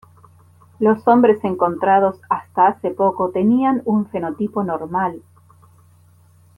Los 0.79 1.07
hombres 1.07 1.43
encontrados 1.43 2.19
hasta 2.27 2.65
hace 2.65 2.89
poco 2.89 3.29
tenían 3.29 3.83
un 3.85 4.07
fenotipo 4.09 4.63
normal. 4.63 5.21